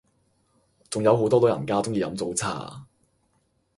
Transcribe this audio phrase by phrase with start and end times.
[0.89, 2.87] 仲有好多老人家鐘意飲早茶